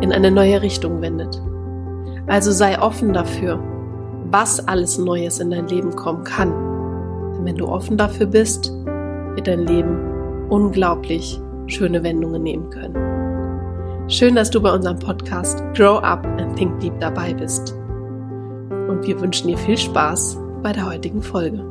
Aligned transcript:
in 0.00 0.12
eine 0.12 0.30
neue 0.30 0.62
Richtung 0.62 1.00
wendet. 1.00 1.40
Also 2.26 2.52
sei 2.52 2.80
offen 2.80 3.12
dafür, 3.12 3.58
was 4.30 4.66
alles 4.68 4.98
Neues 4.98 5.40
in 5.40 5.50
dein 5.50 5.68
Leben 5.68 5.94
kommen 5.96 6.24
kann. 6.24 6.52
Denn 7.34 7.44
wenn 7.44 7.56
du 7.56 7.66
offen 7.66 7.96
dafür 7.96 8.26
bist, 8.26 8.72
wird 9.34 9.46
dein 9.46 9.66
Leben 9.66 10.48
unglaublich 10.50 11.40
schöne 11.66 12.02
Wendungen 12.02 12.42
nehmen 12.42 12.70
können. 12.70 14.08
Schön, 14.08 14.34
dass 14.34 14.50
du 14.50 14.60
bei 14.60 14.72
unserem 14.72 14.98
Podcast 14.98 15.62
Grow 15.74 16.02
Up 16.02 16.26
and 16.38 16.56
Think 16.56 16.80
Deep 16.80 16.98
dabei 17.00 17.34
bist. 17.34 17.74
Und 18.88 19.06
wir 19.06 19.20
wünschen 19.20 19.48
dir 19.48 19.58
viel 19.58 19.76
Spaß 19.76 20.38
bei 20.62 20.72
der 20.72 20.86
heutigen 20.86 21.22
Folge. 21.22 21.64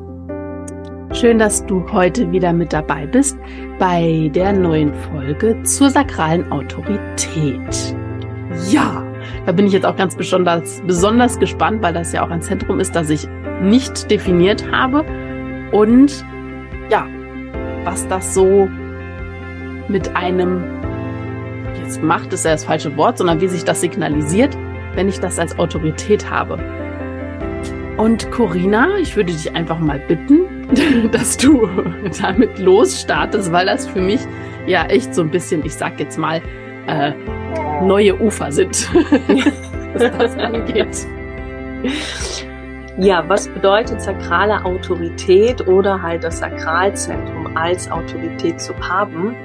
Schön, 1.13 1.39
dass 1.39 1.65
du 1.65 1.83
heute 1.91 2.31
wieder 2.31 2.53
mit 2.53 2.73
dabei 2.73 3.07
bist 3.07 3.37
bei 3.79 4.29
der 4.35 4.53
neuen 4.53 4.93
Folge 4.93 5.63
zur 5.63 5.89
sakralen 5.89 6.51
Autorität. 6.51 7.95
Ja, 8.69 9.03
da 9.45 9.51
bin 9.51 9.67
ich 9.67 9.73
jetzt 9.73 9.85
auch 9.85 9.95
ganz 9.95 10.15
besonders, 10.15 10.81
besonders 10.85 11.39
gespannt, 11.39 11.81
weil 11.81 11.93
das 11.93 12.11
ja 12.11 12.25
auch 12.25 12.29
ein 12.29 12.41
Zentrum 12.41 12.79
ist, 12.79 12.95
das 12.95 13.09
ich 13.09 13.27
nicht 13.61 14.09
definiert 14.11 14.71
habe. 14.71 15.05
Und 15.71 16.25
ja, 16.89 17.07
was 17.83 18.07
das 18.07 18.33
so 18.33 18.69
mit 19.87 20.15
einem, 20.15 20.63
jetzt 21.79 22.03
macht 22.03 22.33
ist 22.33 22.45
ja 22.45 22.51
das 22.51 22.65
falsche 22.65 22.95
Wort, 22.97 23.17
sondern 23.17 23.41
wie 23.41 23.47
sich 23.47 23.63
das 23.63 23.81
signalisiert, 23.81 24.57
wenn 24.95 25.07
ich 25.07 25.19
das 25.19 25.39
als 25.39 25.57
Autorität 25.59 26.29
habe. 26.29 26.57
Und 27.97 28.29
Corinna, 28.31 28.97
ich 28.99 29.15
würde 29.15 29.31
dich 29.31 29.55
einfach 29.55 29.79
mal 29.79 29.99
bitten, 29.99 30.41
dass 31.11 31.37
du 31.37 31.67
damit 32.21 32.59
losstartest, 32.59 33.51
weil 33.51 33.65
das 33.65 33.87
für 33.87 34.01
mich 34.01 34.21
ja 34.67 34.85
echt 34.85 35.15
so 35.15 35.21
ein 35.21 35.31
bisschen, 35.31 35.65
ich 35.65 35.73
sag 35.73 35.99
jetzt 35.99 36.17
mal, 36.17 36.41
äh, 36.87 37.13
neue 37.81 38.19
Ufer 38.19 38.51
sind, 38.51 38.89
was 39.93 40.17
das 40.17 40.37
angeht. 40.37 41.07
Ja, 42.97 43.23
was 43.27 43.47
bedeutet 43.47 44.01
sakrale 44.01 44.65
Autorität 44.65 45.67
oder 45.67 46.01
halt 46.01 46.23
das 46.23 46.39
Sakralzentrum 46.39 47.55
als 47.55 47.89
Autorität 47.91 48.59
zu 48.59 48.73
haben? 48.79 49.35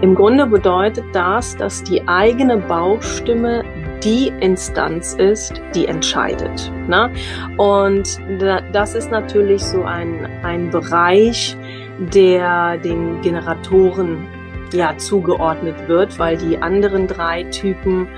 Im 0.00 0.14
Grunde 0.14 0.46
bedeutet 0.46 1.04
das, 1.12 1.56
dass 1.56 1.82
die 1.82 2.06
eigene 2.06 2.56
Bauchstimme 2.56 3.64
die 4.02 4.32
Instanz 4.40 5.14
ist, 5.14 5.60
die 5.74 5.86
entscheidet. 5.86 6.72
Ne? 6.88 7.10
Und 7.58 8.18
das 8.72 8.94
ist 8.94 9.10
natürlich 9.10 9.62
so 9.62 9.82
ein, 9.82 10.26
ein 10.42 10.70
Bereich, 10.70 11.56
der 11.98 12.78
den 12.78 13.20
Generatoren 13.20 14.26
ja 14.72 14.96
zugeordnet 14.96 15.88
wird, 15.88 16.18
weil 16.18 16.36
die 16.36 16.58
anderen 16.58 17.06
drei 17.06 17.44
Typen 17.44 18.08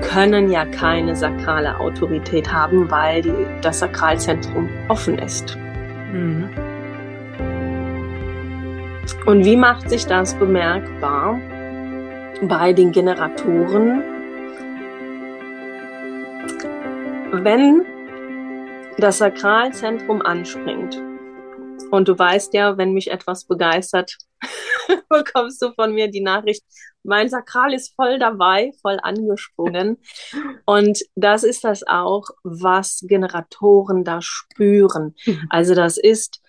können 0.00 0.50
ja 0.50 0.64
keine 0.64 1.14
sakrale 1.14 1.78
Autorität 1.78 2.52
haben, 2.52 2.90
weil 2.90 3.22
die, 3.22 3.32
das 3.62 3.78
Sakralzentrum 3.78 4.68
offen 4.88 5.18
ist. 5.18 5.56
Mhm. 6.12 6.50
Und 9.26 9.44
wie 9.44 9.56
macht 9.56 9.88
sich 9.88 10.06
das 10.06 10.34
bemerkbar? 10.34 11.40
Bei 12.42 12.72
den 12.72 12.92
Generatoren 12.92 14.02
wenn 17.42 17.84
das 18.98 19.18
Sakralzentrum 19.18 20.22
anspringt, 20.22 21.02
und 21.90 22.08
du 22.08 22.18
weißt 22.18 22.54
ja, 22.54 22.76
wenn 22.76 22.92
mich 22.92 23.10
etwas 23.10 23.44
begeistert, 23.44 24.16
bekommst 25.08 25.60
du 25.62 25.72
von 25.72 25.94
mir 25.94 26.10
die 26.10 26.20
Nachricht, 26.22 26.64
mein 27.02 27.28
Sakral 27.28 27.74
ist 27.74 27.94
voll 27.94 28.18
dabei, 28.18 28.72
voll 28.80 28.98
angesprungen. 29.02 29.98
und 30.66 31.00
das 31.14 31.44
ist 31.44 31.64
das 31.64 31.86
auch, 31.86 32.24
was 32.42 33.04
Generatoren 33.06 34.04
da 34.04 34.20
spüren. 34.22 35.14
Mhm. 35.26 35.46
Also 35.50 35.74
das 35.74 35.98
ist 35.98 36.40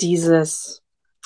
dieses 0.00 0.82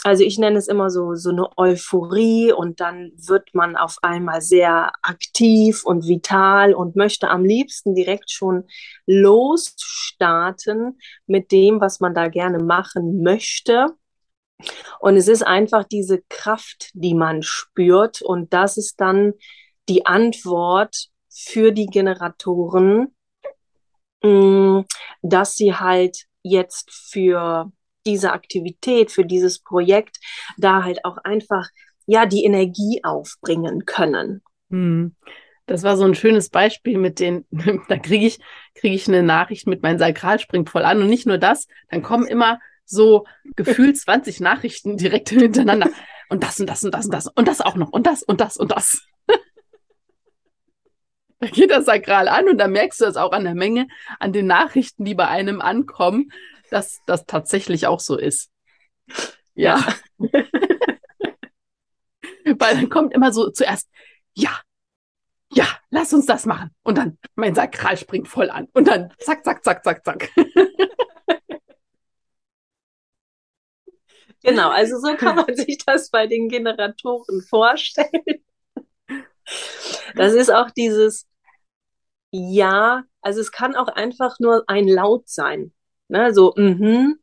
also 0.06 0.22
ich 0.22 0.38
nenne 0.38 0.56
es 0.56 0.68
immer 0.68 0.88
so, 0.88 1.16
so 1.16 1.30
eine 1.30 1.48
Euphorie 1.56 2.52
und 2.52 2.78
dann 2.78 3.10
wird 3.16 3.54
man 3.54 3.74
auf 3.74 3.96
einmal 4.02 4.40
sehr 4.40 4.92
aktiv 5.02 5.82
und 5.84 6.06
vital 6.06 6.74
und 6.74 6.94
möchte 6.94 7.28
am 7.28 7.44
liebsten 7.44 7.96
direkt 7.96 8.30
schon 8.30 8.68
losstarten 9.06 11.00
mit 11.26 11.50
dem, 11.50 11.80
was 11.80 11.98
man 11.98 12.14
da 12.14 12.28
gerne 12.28 12.62
machen 12.62 13.22
möchte. 13.24 13.96
Und 15.00 15.16
es 15.16 15.28
ist 15.28 15.42
einfach 15.42 15.84
diese 15.84 16.22
Kraft, 16.28 16.90
die 16.94 17.14
man 17.14 17.42
spürt 17.42 18.22
und 18.22 18.52
das 18.52 18.76
ist 18.76 19.00
dann 19.00 19.34
die 19.88 20.06
Antwort 20.06 21.08
für 21.28 21.72
die 21.72 21.86
Generatoren, 21.86 23.14
mm, 24.22 24.80
dass 25.22 25.56
sie 25.56 25.74
halt 25.74 26.24
jetzt 26.42 26.90
für 26.90 27.70
diese 28.06 28.32
Aktivität, 28.32 29.10
für 29.10 29.24
dieses 29.24 29.58
Projekt 29.58 30.18
da 30.56 30.84
halt 30.84 31.04
auch 31.04 31.18
einfach 31.18 31.68
ja 32.06 32.24
die 32.24 32.44
Energie 32.44 33.00
aufbringen 33.02 33.84
können. 33.84 34.42
Hm. 34.70 35.14
Das 35.66 35.82
war 35.82 35.96
so 35.96 36.04
ein 36.04 36.14
schönes 36.14 36.48
Beispiel 36.48 36.96
mit 36.96 37.18
den, 37.18 37.44
da 37.88 37.98
kriege 37.98 38.26
ich, 38.26 38.38
kriege 38.74 38.94
ich 38.94 39.08
eine 39.08 39.22
Nachricht 39.22 39.66
mit 39.66 39.82
mein 39.82 39.98
Sakral 39.98 40.38
springt 40.38 40.70
voll 40.70 40.84
an 40.84 41.02
und 41.02 41.08
nicht 41.08 41.26
nur 41.26 41.38
das, 41.38 41.66
dann 41.90 42.02
kommen 42.02 42.26
immer 42.26 42.60
so 42.86 43.26
gefühlt 43.56 43.98
20 43.98 44.40
Nachrichten 44.40 44.96
direkt 44.96 45.28
hintereinander 45.28 45.90
und 46.28 46.42
das 46.42 46.60
und 46.60 46.66
das 46.66 46.84
und 46.84 46.94
das 46.94 47.06
und 47.06 47.12
das 47.12 47.26
und 47.26 47.48
das 47.48 47.60
auch 47.60 47.76
noch 47.76 47.90
und 47.90 48.06
das 48.06 48.22
und 48.22 48.40
das 48.40 48.56
und 48.56 48.72
das. 48.72 49.06
da 51.40 51.48
geht 51.48 51.70
das 51.70 51.84
Sakral 51.84 52.28
an 52.28 52.48
und 52.48 52.58
da 52.58 52.68
merkst 52.68 53.00
du 53.00 53.04
das 53.04 53.16
auch 53.16 53.32
an 53.32 53.44
der 53.44 53.54
Menge, 53.54 53.88
an 54.18 54.32
den 54.32 54.46
Nachrichten, 54.46 55.04
die 55.04 55.14
bei 55.14 55.28
einem 55.28 55.60
ankommen, 55.60 56.32
dass 56.70 57.00
das 57.06 57.26
tatsächlich 57.26 57.86
auch 57.86 58.00
so 58.00 58.16
ist. 58.16 58.50
Ja. 59.54 59.86
Weil 62.44 62.76
dann 62.76 62.88
kommt 62.88 63.12
immer 63.12 63.32
so 63.32 63.50
zuerst, 63.50 63.88
ja, 64.34 64.60
ja, 65.52 65.66
lass 65.90 66.12
uns 66.12 66.26
das 66.26 66.46
machen. 66.46 66.70
Und 66.82 66.98
dann 66.98 67.18
mein 67.34 67.54
Sakral 67.54 67.96
springt 67.96 68.28
voll 68.28 68.50
an. 68.50 68.68
Und 68.72 68.88
dann 68.88 69.12
zack, 69.18 69.44
zack, 69.44 69.64
zack, 69.64 69.84
zack, 69.84 70.04
zack. 70.04 70.30
Genau, 74.46 74.68
also 74.70 75.00
so 75.00 75.16
kann 75.16 75.34
man 75.36 75.46
sich 75.56 75.78
das 75.84 76.10
bei 76.10 76.28
den 76.28 76.48
Generatoren 76.48 77.42
vorstellen. 77.42 78.44
Das 80.14 80.34
ist 80.34 80.52
auch 80.52 80.70
dieses 80.70 81.26
Ja, 82.30 83.02
also 83.22 83.40
es 83.40 83.50
kann 83.50 83.74
auch 83.74 83.88
einfach 83.88 84.38
nur 84.38 84.64
ein 84.68 84.86
Laut 84.86 85.28
sein. 85.28 85.72
Ne? 86.08 86.32
So, 86.32 86.54
mhm, 86.56 87.18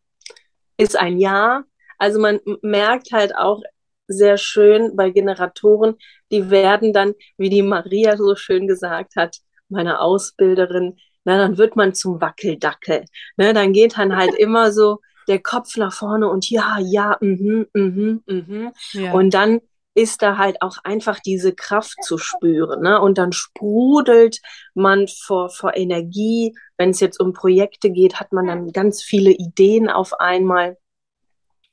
ist 0.78 0.98
ein 0.98 1.18
Ja. 1.18 1.64
Also 1.98 2.20
man 2.20 2.42
merkt 2.62 3.14
halt 3.14 3.36
auch 3.36 3.62
sehr 4.08 4.38
schön 4.38 4.96
bei 4.98 5.10
Generatoren, 5.10 5.96
die 6.32 6.50
werden 6.50 6.92
dann, 6.92 7.14
wie 7.38 7.50
die 7.50 7.62
Maria 7.62 8.18
so 8.18 8.36
schön 8.36 8.68
gesagt 8.68 9.16
hat, 9.16 9.38
meine 9.70 10.02
Ausbilderin, 10.02 10.98
na, 11.24 11.38
dann 11.38 11.58
wird 11.58 11.78
man 11.78 11.94
zum 11.94 12.20
Wackeldackel. 12.20 13.06
Ne? 13.38 13.54
Dann 13.54 13.72
geht 13.72 13.98
dann 13.98 14.18
halt 14.18 14.34
immer 14.38 14.74
so 14.74 15.00
der 15.28 15.40
Kopf 15.40 15.78
nach 15.78 15.94
vorne 15.94 16.30
und 16.30 16.50
ja, 16.50 16.78
ja, 16.80 17.18
mhm, 17.22 17.68
mhm, 17.74 18.24
mhm. 18.26 18.72
Ja. 18.92 19.14
Und 19.14 19.34
dann 19.34 19.62
ist 19.96 20.22
da 20.22 20.38
halt 20.38 20.62
auch 20.62 20.78
einfach 20.84 21.20
diese 21.20 21.54
Kraft 21.54 22.04
zu 22.04 22.18
spüren. 22.18 22.82
Ne? 22.82 23.00
Und 23.00 23.18
dann 23.18 23.32
sprudelt 23.32 24.42
man 24.74 25.08
vor, 25.08 25.50
vor 25.50 25.76
Energie. 25.76 26.56
Wenn 26.78 26.90
es 26.90 27.00
jetzt 27.00 27.20
um 27.20 27.34
Projekte 27.34 27.92
geht, 27.92 28.20
hat 28.20 28.34
man 28.34 28.48
dann 28.48 28.72
ganz 28.72 29.04
viele 29.04 29.32
Ideen 29.32 29.90
auf 29.90 30.20
einmal, 30.20 30.78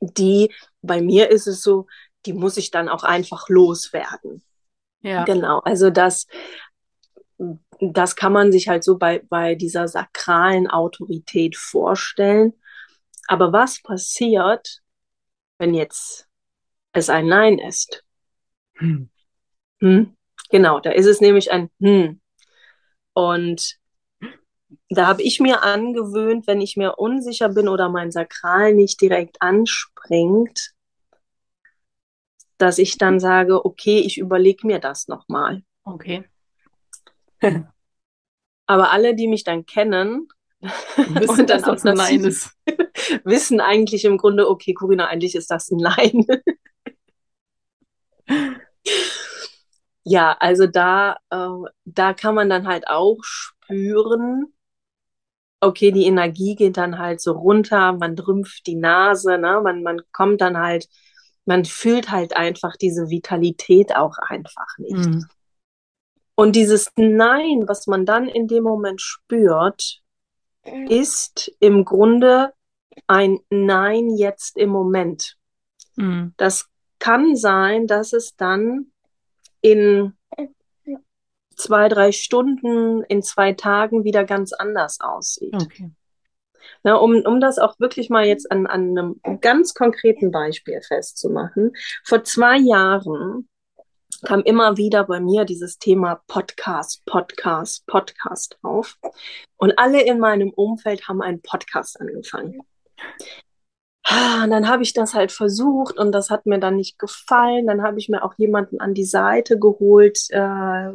die, 0.00 0.52
bei 0.82 1.00
mir 1.00 1.30
ist 1.30 1.46
es 1.46 1.62
so, 1.62 1.86
die 2.26 2.34
muss 2.34 2.58
ich 2.58 2.70
dann 2.70 2.88
auch 2.88 3.04
einfach 3.04 3.48
loswerden. 3.48 4.42
Ja. 5.02 5.24
Genau, 5.24 5.60
also 5.60 5.88
das, 5.88 6.26
das 7.80 8.16
kann 8.16 8.32
man 8.32 8.52
sich 8.52 8.68
halt 8.68 8.84
so 8.84 8.98
bei, 8.98 9.22
bei 9.28 9.54
dieser 9.54 9.88
sakralen 9.88 10.68
Autorität 10.68 11.56
vorstellen. 11.56 12.52
Aber 13.30 13.52
was 13.52 13.80
passiert, 13.80 14.82
wenn 15.58 15.72
jetzt 15.72 16.26
es 16.90 17.08
ein 17.08 17.28
Nein 17.28 17.60
ist? 17.60 18.04
Hm. 18.74 19.08
Hm? 19.78 20.16
Genau, 20.50 20.80
da 20.80 20.90
ist 20.90 21.06
es 21.06 21.20
nämlich 21.20 21.52
ein 21.52 21.70
Hm. 21.78 22.20
Und 23.12 23.78
da 24.88 25.06
habe 25.06 25.22
ich 25.22 25.38
mir 25.38 25.62
angewöhnt, 25.62 26.48
wenn 26.48 26.60
ich 26.60 26.76
mir 26.76 26.98
unsicher 26.98 27.48
bin 27.50 27.68
oder 27.68 27.88
mein 27.88 28.10
Sakral 28.10 28.74
nicht 28.74 29.00
direkt 29.00 29.40
anspringt, 29.40 30.72
dass 32.58 32.78
ich 32.78 32.98
dann 32.98 33.20
sage, 33.20 33.64
okay, 33.64 34.00
ich 34.00 34.18
überlege 34.18 34.66
mir 34.66 34.80
das 34.80 35.06
nochmal. 35.06 35.62
Okay. 35.84 36.24
Aber 38.66 38.90
alle, 38.90 39.14
die 39.14 39.28
mich 39.28 39.44
dann 39.44 39.66
kennen, 39.66 40.26
wissen, 40.60 41.28
und 41.28 41.38
dann 41.38 41.46
dass 41.46 41.62
das 41.62 41.86
ein 41.86 41.94
Nein 41.94 42.24
ist. 42.24 42.50
wissen 43.24 43.60
eigentlich 43.60 44.04
im 44.04 44.18
Grunde, 44.18 44.48
okay, 44.48 44.74
Corinna, 44.74 45.06
eigentlich 45.06 45.34
ist 45.34 45.50
das 45.50 45.70
ein 45.70 45.78
Nein. 45.78 46.26
ja, 50.04 50.36
also 50.40 50.66
da, 50.66 51.16
äh, 51.30 51.70
da 51.84 52.14
kann 52.14 52.34
man 52.34 52.48
dann 52.48 52.66
halt 52.66 52.88
auch 52.88 53.18
spüren, 53.22 54.52
okay, 55.60 55.92
die 55.92 56.06
Energie 56.06 56.54
geht 56.54 56.76
dann 56.76 56.98
halt 56.98 57.20
so 57.20 57.32
runter, 57.32 57.92
man 57.92 58.16
drümpft 58.16 58.66
die 58.66 58.76
Nase, 58.76 59.38
ne? 59.38 59.60
man, 59.62 59.82
man 59.82 60.00
kommt 60.12 60.40
dann 60.40 60.56
halt, 60.58 60.88
man 61.44 61.64
fühlt 61.64 62.10
halt 62.10 62.36
einfach 62.36 62.76
diese 62.76 63.10
Vitalität 63.10 63.94
auch 63.94 64.16
einfach 64.18 64.78
nicht. 64.78 64.94
Mhm. 64.94 65.26
Und 66.34 66.56
dieses 66.56 66.90
Nein, 66.96 67.64
was 67.66 67.86
man 67.86 68.06
dann 68.06 68.26
in 68.26 68.48
dem 68.48 68.64
Moment 68.64 69.02
spürt, 69.02 70.00
ist 70.88 71.52
im 71.60 71.84
Grunde 71.84 72.52
ein 73.06 73.38
Nein 73.50 74.10
jetzt 74.16 74.56
im 74.56 74.70
Moment. 74.70 75.36
Mhm. 75.96 76.34
Das 76.36 76.66
kann 76.98 77.36
sein, 77.36 77.86
dass 77.86 78.12
es 78.12 78.36
dann 78.36 78.92
in 79.60 80.14
zwei, 81.56 81.88
drei 81.88 82.12
Stunden, 82.12 83.02
in 83.04 83.22
zwei 83.22 83.52
Tagen 83.52 84.04
wieder 84.04 84.24
ganz 84.24 84.52
anders 84.52 85.00
aussieht. 85.00 85.54
Okay. 85.54 85.90
Na, 86.82 86.94
um, 86.94 87.22
um 87.24 87.40
das 87.40 87.58
auch 87.58 87.78
wirklich 87.78 88.10
mal 88.10 88.26
jetzt 88.26 88.50
an, 88.50 88.66
an 88.66 88.96
einem 88.96 89.40
ganz 89.40 89.74
konkreten 89.74 90.30
Beispiel 90.30 90.80
festzumachen. 90.80 91.72
Vor 92.04 92.24
zwei 92.24 92.58
Jahren 92.58 93.48
kam 94.24 94.40
immer 94.40 94.76
wieder 94.76 95.04
bei 95.04 95.20
mir 95.20 95.44
dieses 95.44 95.78
Thema 95.78 96.22
Podcast, 96.26 97.04
Podcast, 97.06 97.86
Podcast 97.86 98.58
auf. 98.62 98.96
Und 99.56 99.78
alle 99.78 100.02
in 100.02 100.18
meinem 100.18 100.50
Umfeld 100.50 101.08
haben 101.08 101.22
einen 101.22 101.40
Podcast 101.40 102.00
angefangen. 102.00 102.60
Ah, 104.02 104.44
und 104.44 104.50
dann 104.50 104.68
habe 104.68 104.82
ich 104.82 104.92
das 104.92 105.14
halt 105.14 105.30
versucht 105.30 105.96
und 105.98 106.10
das 106.12 106.30
hat 106.30 106.44
mir 106.46 106.58
dann 106.58 106.76
nicht 106.76 106.98
gefallen. 106.98 107.66
Dann 107.66 107.82
habe 107.82 107.98
ich 107.98 108.08
mir 108.08 108.24
auch 108.24 108.34
jemanden 108.38 108.80
an 108.80 108.94
die 108.94 109.04
Seite 109.04 109.58
geholt, 109.58 110.18
äh, 110.30 110.90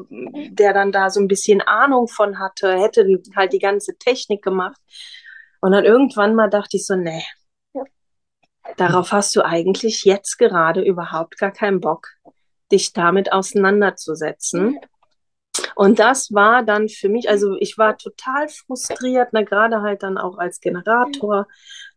der 0.49 0.73
dann 0.73 0.91
da 0.91 1.09
so 1.09 1.21
ein 1.21 1.27
bisschen 1.27 1.61
Ahnung 1.61 2.07
von 2.07 2.39
hatte, 2.39 2.73
hätte 2.77 3.07
halt 3.35 3.53
die 3.53 3.59
ganze 3.59 3.97
Technik 3.97 4.43
gemacht. 4.43 4.81
Und 5.61 5.71
dann 5.71 5.85
irgendwann 5.85 6.35
mal 6.35 6.49
dachte 6.49 6.77
ich 6.77 6.85
so, 6.85 6.95
nee, 6.95 7.23
darauf 8.77 9.11
hast 9.11 9.35
du 9.35 9.45
eigentlich 9.45 10.03
jetzt 10.03 10.37
gerade 10.37 10.81
überhaupt 10.81 11.37
gar 11.37 11.51
keinen 11.51 11.79
Bock, 11.79 12.09
dich 12.71 12.93
damit 12.93 13.31
auseinanderzusetzen. 13.31 14.79
Und 15.75 15.99
das 15.99 16.33
war 16.33 16.63
dann 16.63 16.87
für 16.87 17.09
mich, 17.09 17.29
also 17.29 17.55
ich 17.59 17.77
war 17.77 17.97
total 17.97 18.47
frustriert, 18.47 19.33
ne, 19.33 19.43
gerade 19.43 19.81
halt 19.81 20.03
dann 20.03 20.17
auch 20.17 20.37
als 20.37 20.61
Generator, 20.61 21.47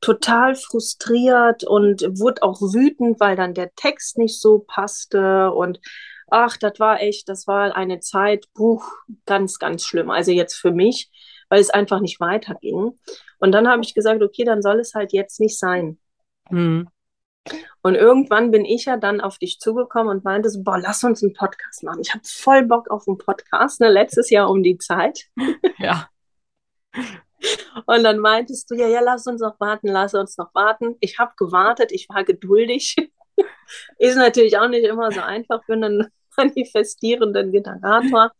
total 0.01 0.57
frustriert 0.57 1.65
und 1.65 2.03
wurde 2.19 2.43
auch 2.43 2.61
wütend, 2.61 3.21
weil 3.21 3.37
dann 3.37 3.55
der 3.55 3.73
Text 3.75 4.19
nicht 4.19 4.41
so 4.41 4.65
passte 4.67 5.53
und 5.53 5.81
ach, 6.31 6.57
das 6.57 6.79
war 6.79 7.01
echt, 7.01 7.29
das 7.29 7.47
war 7.47 7.77
eine 7.77 8.01
Zeit, 8.01 8.47
buch, 8.55 8.91
ganz, 9.27 9.59
ganz 9.59 9.85
schlimm. 9.85 10.11
Also 10.11 10.33
jetzt 10.33 10.57
für 10.57 10.73
mich, 10.73 11.11
weil 11.49 11.61
es 11.61 11.71
einfach 11.71 12.01
nicht 12.01 12.21
weiterging. 12.21 12.99
Und 13.39 13.53
dann 13.53 13.69
habe 13.69 13.83
ich 13.83 13.95
gesagt, 13.95 14.23
okay, 14.23 14.45
dann 14.45 14.63
soll 14.63 14.81
es 14.81 14.95
halt 14.95 15.13
jetzt 15.13 15.41
nicht 15.41 15.59
sein. 15.59 15.99
Mhm. 16.51 16.89
Und 17.83 17.95
irgendwann 17.95 18.51
bin 18.51 18.65
ich 18.65 18.85
ja 18.85 18.97
dann 18.97 19.21
auf 19.21 19.39
dich 19.39 19.59
zugekommen 19.59 20.09
und 20.09 20.25
meinte 20.25 20.51
so, 20.51 20.63
boah, 20.63 20.79
lass 20.79 21.05
uns 21.05 21.23
einen 21.23 21.33
Podcast 21.33 21.83
machen. 21.83 22.01
Ich 22.01 22.13
habe 22.13 22.23
voll 22.25 22.65
Bock 22.65 22.91
auf 22.91 23.09
einen 23.09 23.19
Podcast, 23.19 23.81
ne, 23.81 23.89
letztes 23.89 24.31
Jahr 24.31 24.51
um 24.51 24.63
die 24.63 24.79
Zeit. 24.79 25.27
Ja. 25.79 26.09
Und 27.87 28.03
dann 28.03 28.19
meintest 28.19 28.71
du, 28.71 28.75
ja, 28.75 28.89
ja, 28.89 29.01
lass 29.01 29.27
uns 29.27 29.41
noch 29.41 29.61
warten, 29.61 29.89
lass 29.89 30.15
uns 30.15 30.37
noch 30.37 30.53
warten. 30.55 30.97
Ich 31.01 31.19
habe 31.19 31.33
gewartet, 31.37 31.93
ich 31.93 32.09
war 32.09 32.25
geduldig. 32.25 32.97
Ist 33.99 34.17
natürlich 34.17 34.59
auch 34.59 34.69
nicht 34.69 34.85
immer 34.85 35.13
so 35.13 35.21
einfach 35.21 35.63
für 35.65 35.75
einen 35.75 36.09
manifestierenden 36.37 37.53
Generator. 37.53 38.33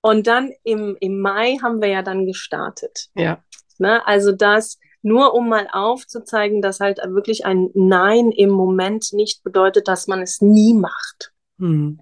Und 0.00 0.26
dann 0.26 0.52
im, 0.64 0.96
im 1.00 1.20
Mai 1.20 1.58
haben 1.62 1.80
wir 1.82 1.88
ja 1.88 2.02
dann 2.02 2.26
gestartet. 2.26 3.08
Ja. 3.14 3.42
Ne, 3.78 4.06
also 4.06 4.32
das, 4.32 4.78
nur 5.02 5.34
um 5.34 5.48
mal 5.48 5.68
aufzuzeigen, 5.72 6.62
dass 6.62 6.80
halt 6.80 6.98
wirklich 6.98 7.44
ein 7.44 7.70
Nein 7.74 8.30
im 8.32 8.50
Moment 8.50 9.12
nicht 9.12 9.42
bedeutet, 9.42 9.88
dass 9.88 10.06
man 10.06 10.22
es 10.22 10.40
nie 10.40 10.74
macht. 10.74 11.32
Mhm. 11.56 12.00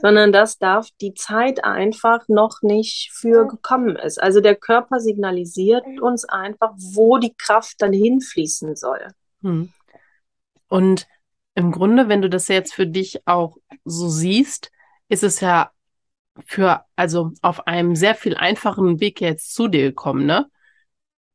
Sondern 0.00 0.32
dass 0.32 0.58
darf 0.58 0.88
die 1.00 1.14
Zeit 1.14 1.64
einfach 1.64 2.28
noch 2.28 2.60
nicht 2.62 3.10
für 3.12 3.46
gekommen 3.46 3.96
ist. 3.96 4.22
Also 4.22 4.40
der 4.40 4.54
Körper 4.54 5.00
signalisiert 5.00 5.84
uns 6.00 6.26
einfach, 6.26 6.72
wo 6.76 7.16
die 7.18 7.34
Kraft 7.34 7.76
dann 7.78 7.92
hinfließen 7.92 8.76
soll. 8.76 9.08
Mhm. 9.40 9.72
Und 10.68 11.06
im 11.54 11.72
Grunde, 11.72 12.08
wenn 12.08 12.20
du 12.20 12.28
das 12.28 12.48
jetzt 12.48 12.74
für 12.74 12.86
dich 12.86 13.26
auch 13.26 13.56
so 13.84 14.08
siehst, 14.08 14.70
ist 15.08 15.22
es 15.22 15.40
ja 15.40 15.70
für, 16.44 16.84
also 16.96 17.32
auf 17.40 17.66
einem 17.66 17.96
sehr 17.96 18.14
viel 18.14 18.36
einfacheren 18.36 19.00
Weg 19.00 19.20
jetzt 19.20 19.54
zu 19.54 19.68
dir 19.68 19.82
gekommen, 19.82 20.26
ne? 20.26 20.50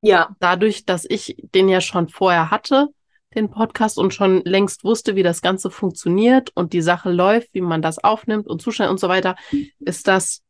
Ja. 0.01 0.35
Dadurch, 0.39 0.85
dass 0.85 1.05
ich 1.07 1.35
den 1.53 1.69
ja 1.69 1.79
schon 1.79 2.09
vorher 2.09 2.51
hatte, 2.51 2.87
den 3.35 3.49
Podcast 3.49 3.97
und 3.97 4.13
schon 4.13 4.41
längst 4.43 4.83
wusste, 4.83 5.15
wie 5.15 5.23
das 5.23 5.41
Ganze 5.41 5.69
funktioniert 5.69 6.51
und 6.53 6.73
die 6.73 6.81
Sache 6.81 7.11
läuft, 7.11 7.53
wie 7.53 7.61
man 7.61 7.81
das 7.81 8.03
aufnimmt 8.03 8.47
und 8.47 8.61
zustellt 8.61 8.89
und 8.89 8.99
so 8.99 9.07
weiter, 9.07 9.35
ist 9.79 10.07
das, 10.07 10.41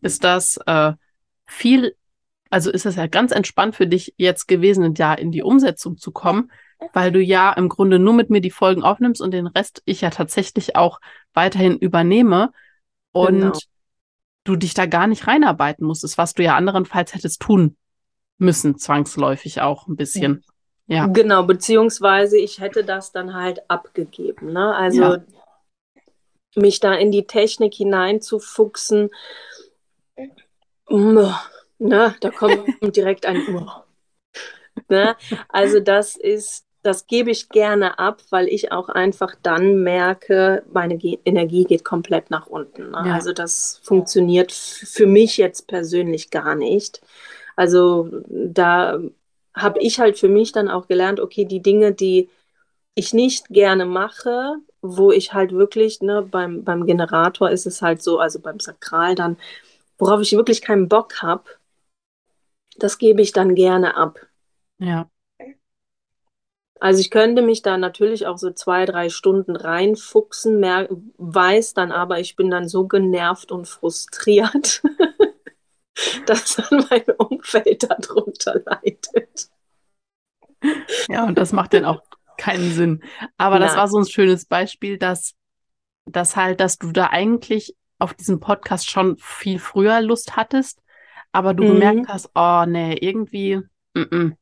ist 0.00 0.22
das 0.22 0.58
äh, 0.66 0.92
viel, 1.46 1.96
also 2.50 2.70
ist 2.70 2.86
es 2.86 2.96
ja 2.96 3.06
ganz 3.08 3.32
entspannt 3.32 3.74
für 3.74 3.86
dich 3.86 4.14
jetzt 4.16 4.46
gewesen, 4.46 4.94
ja 4.94 5.14
in 5.14 5.32
die 5.32 5.42
Umsetzung 5.42 5.96
zu 5.96 6.12
kommen, 6.12 6.52
weil 6.92 7.10
du 7.10 7.20
ja 7.20 7.52
im 7.52 7.68
Grunde 7.68 7.98
nur 7.98 8.14
mit 8.14 8.30
mir 8.30 8.40
die 8.40 8.50
Folgen 8.50 8.82
aufnimmst 8.82 9.20
und 9.20 9.32
den 9.32 9.48
Rest 9.48 9.82
ich 9.84 10.02
ja 10.02 10.10
tatsächlich 10.10 10.76
auch 10.76 11.00
weiterhin 11.34 11.78
übernehme 11.78 12.52
und 13.12 13.40
genau. 13.40 13.58
du 14.44 14.56
dich 14.56 14.74
da 14.74 14.86
gar 14.86 15.08
nicht 15.08 15.26
reinarbeiten 15.26 15.84
musstest, 15.84 16.16
was 16.16 16.34
du 16.34 16.44
ja 16.44 16.54
anderenfalls 16.54 17.12
hättest 17.12 17.40
tun 17.40 17.76
müssen, 18.40 18.78
zwangsläufig 18.78 19.60
auch 19.60 19.86
ein 19.86 19.96
bisschen. 19.96 20.44
Ja. 20.86 21.06
Genau, 21.06 21.44
beziehungsweise 21.44 22.36
ich 22.38 22.60
hätte 22.60 22.84
das 22.84 23.12
dann 23.12 23.34
halt 23.34 23.62
abgegeben. 23.70 24.52
Ne? 24.52 24.74
Also 24.74 25.02
ja. 25.02 25.24
mich 26.56 26.80
da 26.80 26.94
in 26.94 27.12
die 27.12 27.26
Technik 27.26 27.74
hineinzufuchsen, 27.74 29.10
ne, 30.88 32.14
da 32.20 32.30
kommt 32.30 32.66
direkt 32.96 33.26
ein 33.26 33.44
ne? 34.88 35.16
Also 35.48 35.80
das 35.80 36.16
ist, 36.16 36.66
das 36.82 37.06
gebe 37.06 37.30
ich 37.30 37.48
gerne 37.48 37.98
ab, 37.98 38.22
weil 38.30 38.48
ich 38.48 38.72
auch 38.72 38.88
einfach 38.88 39.34
dann 39.42 39.82
merke, 39.82 40.64
meine 40.72 40.96
Ge 40.96 41.18
Energie 41.24 41.64
geht 41.64 41.84
komplett 41.84 42.30
nach 42.30 42.46
unten. 42.46 42.90
Ne? 42.90 43.02
Ja. 43.06 43.14
Also 43.14 43.32
das 43.32 43.80
funktioniert 43.82 44.52
für 44.52 45.06
mich 45.06 45.36
jetzt 45.36 45.68
persönlich 45.68 46.30
gar 46.30 46.54
nicht. 46.54 47.00
Also 47.60 48.08
da 48.30 48.98
habe 49.52 49.80
ich 49.80 50.00
halt 50.00 50.18
für 50.18 50.30
mich 50.30 50.50
dann 50.52 50.70
auch 50.70 50.88
gelernt, 50.88 51.20
okay, 51.20 51.44
die 51.44 51.60
Dinge, 51.60 51.92
die 51.92 52.30
ich 52.94 53.12
nicht 53.12 53.48
gerne 53.50 53.84
mache, 53.84 54.54
wo 54.80 55.12
ich 55.12 55.34
halt 55.34 55.52
wirklich, 55.52 56.00
ne, 56.00 56.22
beim, 56.22 56.64
beim 56.64 56.86
Generator 56.86 57.50
ist 57.50 57.66
es 57.66 57.82
halt 57.82 58.02
so, 58.02 58.18
also 58.18 58.40
beim 58.40 58.60
Sakral 58.60 59.14
dann, 59.14 59.36
worauf 59.98 60.22
ich 60.22 60.32
wirklich 60.32 60.62
keinen 60.62 60.88
Bock 60.88 61.20
habe, 61.20 61.44
das 62.78 62.96
gebe 62.96 63.20
ich 63.20 63.32
dann 63.32 63.54
gerne 63.54 63.94
ab. 63.94 64.18
Ja. 64.78 65.10
Also 66.80 67.00
ich 67.02 67.10
könnte 67.10 67.42
mich 67.42 67.60
da 67.60 67.76
natürlich 67.76 68.26
auch 68.26 68.38
so 68.38 68.52
zwei, 68.52 68.86
drei 68.86 69.10
Stunden 69.10 69.54
reinfuchsen, 69.54 70.60
mer 70.60 70.88
weiß 71.18 71.74
dann 71.74 71.92
aber, 71.92 72.20
ich 72.20 72.36
bin 72.36 72.50
dann 72.50 72.70
so 72.70 72.86
genervt 72.86 73.52
und 73.52 73.68
frustriert, 73.68 74.80
dass 76.26 76.56
dann 76.56 76.86
mein 76.90 77.04
Umfeld 77.18 77.82
darunter 77.88 78.60
leidet. 78.64 79.48
Ja, 81.08 81.26
und 81.26 81.38
das 81.38 81.52
macht 81.52 81.72
dann 81.72 81.84
auch 81.84 82.02
keinen 82.36 82.72
Sinn. 82.72 83.02
Aber 83.36 83.58
Nein. 83.58 83.68
das 83.68 83.76
war 83.76 83.88
so 83.88 83.98
ein 83.98 84.06
schönes 84.06 84.46
Beispiel, 84.46 84.98
dass, 84.98 85.34
dass 86.06 86.36
halt, 86.36 86.60
dass 86.60 86.78
du 86.78 86.92
da 86.92 87.08
eigentlich 87.08 87.74
auf 87.98 88.14
diesen 88.14 88.40
Podcast 88.40 88.90
schon 88.90 89.16
viel 89.18 89.58
früher 89.58 90.00
Lust 90.00 90.36
hattest, 90.36 90.82
aber 91.32 91.54
du 91.54 91.64
mhm. 91.64 91.72
gemerkt 91.72 92.08
hast, 92.08 92.30
oh 92.34 92.64
nee, 92.66 92.94
irgendwie, 92.94 93.56
mm 93.94 94.00
-mm. 94.00 94.36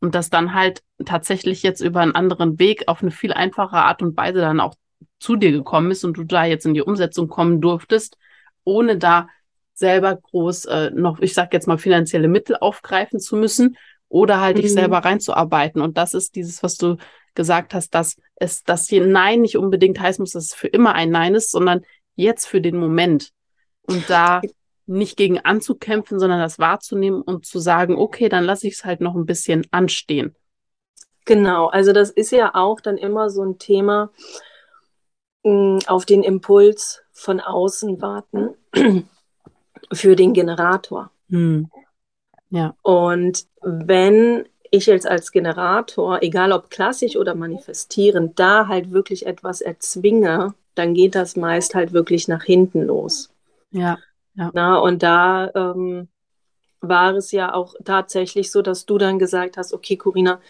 und 0.00 0.14
das 0.14 0.30
dann 0.30 0.54
halt 0.54 0.82
tatsächlich 1.04 1.62
jetzt 1.62 1.80
über 1.80 2.00
einen 2.00 2.14
anderen 2.14 2.58
Weg 2.58 2.86
auf 2.86 3.02
eine 3.02 3.10
viel 3.10 3.32
einfache 3.32 3.76
Art 3.76 4.02
und 4.02 4.16
Weise 4.16 4.40
dann 4.40 4.60
auch 4.60 4.74
zu 5.18 5.36
dir 5.36 5.52
gekommen 5.52 5.90
ist 5.90 6.04
und 6.04 6.16
du 6.16 6.24
da 6.24 6.44
jetzt 6.44 6.66
in 6.66 6.74
die 6.74 6.82
Umsetzung 6.82 7.28
kommen 7.28 7.60
durftest, 7.60 8.18
ohne 8.64 8.98
da 8.98 9.28
selber 9.80 10.14
groß 10.14 10.66
äh, 10.66 10.90
noch, 10.90 11.18
ich 11.18 11.34
sag 11.34 11.52
jetzt 11.52 11.66
mal, 11.66 11.78
finanzielle 11.78 12.28
Mittel 12.28 12.56
aufgreifen 12.56 13.18
zu 13.18 13.36
müssen 13.36 13.76
oder 14.08 14.40
halt 14.40 14.56
mhm. 14.56 14.62
dich 14.62 14.72
selber 14.72 14.98
reinzuarbeiten. 14.98 15.82
Und 15.82 15.98
das 15.98 16.14
ist 16.14 16.36
dieses, 16.36 16.62
was 16.62 16.76
du 16.76 16.96
gesagt 17.34 17.74
hast, 17.74 17.94
dass 17.94 18.16
es, 18.36 18.62
dass 18.62 18.88
hier 18.88 19.04
Nein 19.04 19.40
nicht 19.40 19.56
unbedingt 19.56 19.98
heißen 19.98 20.22
muss, 20.22 20.32
dass 20.32 20.44
es 20.44 20.54
für 20.54 20.68
immer 20.68 20.94
ein 20.94 21.10
Nein 21.10 21.34
ist, 21.34 21.50
sondern 21.50 21.82
jetzt 22.14 22.46
für 22.46 22.60
den 22.60 22.76
Moment. 22.76 23.30
Und 23.82 24.08
da 24.08 24.40
nicht 24.86 25.16
gegen 25.16 25.38
anzukämpfen, 25.38 26.18
sondern 26.18 26.40
das 26.40 26.58
wahrzunehmen 26.58 27.22
und 27.22 27.46
zu 27.46 27.58
sagen, 27.58 27.96
okay, 27.96 28.28
dann 28.28 28.44
lasse 28.44 28.66
ich 28.66 28.74
es 28.74 28.84
halt 28.84 29.00
noch 29.00 29.14
ein 29.14 29.26
bisschen 29.26 29.66
anstehen. 29.70 30.36
Genau, 31.24 31.68
also 31.68 31.92
das 31.92 32.10
ist 32.10 32.32
ja 32.32 32.54
auch 32.54 32.80
dann 32.80 32.96
immer 32.96 33.30
so 33.30 33.42
ein 33.42 33.58
Thema, 33.58 34.10
mm, 35.44 35.78
auf 35.86 36.04
den 36.04 36.22
Impuls 36.22 37.02
von 37.12 37.40
außen 37.40 38.02
warten 38.02 38.50
für 39.92 40.16
den 40.16 40.32
Generator. 40.32 41.10
Hm. 41.28 41.70
Ja. 42.50 42.74
Und 42.82 43.46
wenn 43.62 44.44
ich 44.70 44.86
jetzt 44.86 45.06
als 45.06 45.32
Generator, 45.32 46.22
egal 46.22 46.52
ob 46.52 46.70
klassisch 46.70 47.16
oder 47.16 47.34
manifestierend, 47.34 48.38
da 48.38 48.68
halt 48.68 48.92
wirklich 48.92 49.26
etwas 49.26 49.60
erzwinge, 49.60 50.54
dann 50.74 50.94
geht 50.94 51.14
das 51.14 51.36
meist 51.36 51.74
halt 51.74 51.92
wirklich 51.92 52.28
nach 52.28 52.44
hinten 52.44 52.82
los. 52.82 53.30
Ja. 53.70 53.98
ja. 54.34 54.50
Na, 54.54 54.78
und 54.78 55.02
da 55.02 55.50
ähm, 55.54 56.08
war 56.80 57.14
es 57.14 57.32
ja 57.32 57.52
auch 57.52 57.74
tatsächlich 57.84 58.50
so, 58.50 58.62
dass 58.62 58.86
du 58.86 58.98
dann 58.98 59.18
gesagt 59.18 59.56
hast, 59.56 59.72
okay, 59.74 59.96
Corinna, 59.96 60.40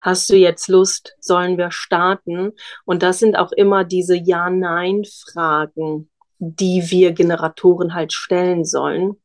hast 0.00 0.30
du 0.30 0.36
jetzt 0.36 0.68
Lust, 0.68 1.16
sollen 1.20 1.58
wir 1.58 1.70
starten? 1.70 2.52
Und 2.84 3.02
das 3.02 3.18
sind 3.18 3.36
auch 3.36 3.52
immer 3.52 3.84
diese 3.84 4.16
Ja-Nein-Fragen, 4.16 6.08
die 6.38 6.84
wir 6.90 7.12
Generatoren 7.12 7.94
halt 7.94 8.12
stellen 8.12 8.64
sollen 8.64 9.16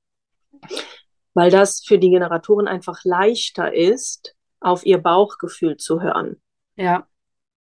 weil 1.33 1.49
das 1.49 1.83
für 1.85 1.97
die 1.97 2.09
Generatoren 2.09 2.67
einfach 2.67 3.03
leichter 3.03 3.73
ist, 3.73 4.35
auf 4.59 4.85
ihr 4.85 4.99
Bauchgefühl 4.99 5.77
zu 5.77 6.01
hören. 6.01 6.41
Ja. 6.75 7.07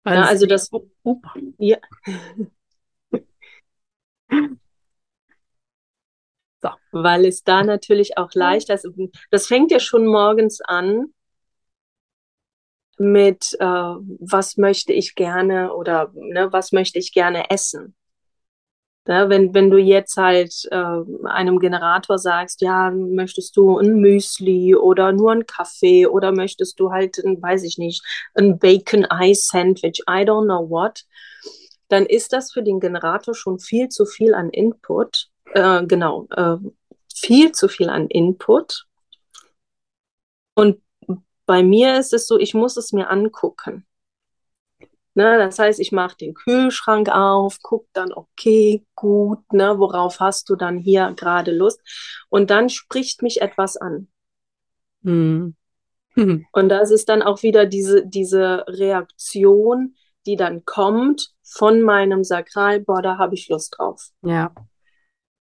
ja 0.06 0.24
also 0.24 0.46
das. 0.46 0.70
Ja. 1.58 1.78
so. 6.62 6.70
Weil 6.92 7.26
es 7.26 7.44
da 7.44 7.64
natürlich 7.64 8.18
auch 8.18 8.34
leichter 8.34 8.76
ist. 8.76 8.88
Das 9.32 9.48
fängt 9.48 9.72
ja 9.72 9.80
schon 9.80 10.06
morgens 10.06 10.62
an 10.62 11.08
mit, 12.98 13.58
äh, 13.60 13.66
was 13.66 14.56
möchte 14.56 14.94
ich 14.94 15.16
gerne 15.16 15.74
oder 15.74 16.14
ne, 16.14 16.54
was 16.54 16.72
möchte 16.72 16.98
ich 16.98 17.12
gerne 17.12 17.50
essen. 17.50 17.94
Ja, 19.08 19.30
wenn, 19.30 19.54
wenn 19.54 19.70
du 19.70 19.78
jetzt 19.78 20.18
halt 20.18 20.68
äh, 20.72 21.28
einem 21.28 21.60
Generator 21.60 22.18
sagst, 22.18 22.62
ja, 22.62 22.90
möchtest 22.90 23.56
du 23.56 23.78
ein 23.78 24.00
Müsli 24.00 24.76
oder 24.76 25.12
nur 25.12 25.32
ein 25.32 25.46
Kaffee 25.46 26.08
oder 26.08 26.32
möchtest 26.32 26.80
du 26.80 26.92
halt, 26.92 27.20
ein, 27.20 27.40
weiß 27.40 27.64
ich 27.64 27.78
nicht, 27.78 28.04
ein 28.34 28.58
Bacon-Eye-Sandwich, 28.58 30.02
I 30.10 30.24
don't 30.24 30.46
know 30.46 30.68
what, 30.70 31.06
dann 31.88 32.08
ist 32.08 32.34
das 32.34 32.52
für 32.52 32.64
den 32.64 32.80
Generator 32.80 33.36
schon 33.36 33.60
viel 33.60 33.90
zu 33.90 34.08
viel 34.08 34.34
an 34.34 34.50
Input. 34.50 35.30
Äh, 35.54 35.86
genau, 35.86 36.28
äh, 36.32 36.58
viel 37.14 37.52
zu 37.52 37.68
viel 37.68 37.90
an 37.90 38.08
Input. 38.08 38.88
Und 40.56 40.82
bei 41.46 41.62
mir 41.62 42.00
ist 42.00 42.14
es 42.14 42.26
so, 42.26 42.40
ich 42.40 42.56
muss 42.56 42.76
es 42.76 42.92
mir 42.92 43.12
angucken. 43.12 43.86
Ne, 45.18 45.38
das 45.38 45.58
heißt, 45.58 45.80
ich 45.80 45.94
mache 45.94 46.18
den 46.18 46.34
Kühlschrank 46.34 47.08
auf, 47.08 47.62
gucke 47.62 47.88
dann, 47.94 48.12
okay, 48.12 48.86
gut, 48.96 49.40
ne, 49.54 49.80
worauf 49.80 50.20
hast 50.20 50.50
du 50.50 50.58
dann 50.58 50.78
hier 50.78 51.14
gerade 51.16 51.52
Lust? 51.56 51.80
Und 52.28 52.50
dann 52.50 52.70
spricht 52.70 53.22
mich 53.22 53.42
etwas 53.42 53.78
an. 53.78 54.10
Mhm. 55.04 55.56
Und 56.52 56.70
das 56.70 56.92
ist 56.92 57.08
dann 57.08 57.22
auch 57.22 57.44
wieder 57.44 57.66
diese, 57.66 58.06
diese 58.06 58.66
Reaktion, 58.68 59.96
die 60.26 60.36
dann 60.36 60.66
kommt 60.66 61.30
von 61.44 61.82
meinem 61.82 62.26
Sakral, 62.26 62.82
boah, 62.82 63.02
da 63.02 63.18
habe 63.18 63.36
ich 63.36 63.48
Lust 63.48 63.76
drauf. 63.78 64.10
Ja. 64.22 64.54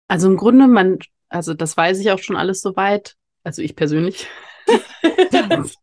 Also 0.08 0.28
im 0.28 0.38
Grunde, 0.38 0.68
man, 0.68 0.98
also 1.30 1.54
das 1.54 1.78
weiß 1.78 2.00
ich 2.00 2.10
auch 2.10 2.20
schon 2.20 2.36
alles 2.36 2.62
soweit, 2.62 3.16
also 3.44 3.62
ich 3.62 3.76
persönlich. 3.76 4.28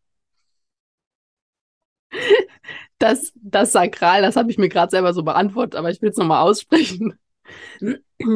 das, 2.99 3.31
das 3.35 3.71
Sakral, 3.71 4.21
das 4.21 4.35
habe 4.35 4.51
ich 4.51 4.57
mir 4.57 4.69
gerade 4.69 4.91
selber 4.91 5.13
so 5.13 5.23
beantwortet, 5.23 5.75
aber 5.75 5.89
ich 5.89 6.01
will 6.01 6.09
es 6.09 6.17
nochmal 6.17 6.43
aussprechen, 6.43 7.17